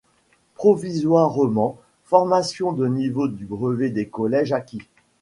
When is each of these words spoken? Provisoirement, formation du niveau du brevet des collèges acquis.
Provisoirement, 0.55 1.77
formation 2.05 2.71
du 2.73 2.89
niveau 2.89 3.27
du 3.27 3.45
brevet 3.45 3.91
des 3.91 4.07
collèges 4.07 4.51
acquis. 4.51 4.81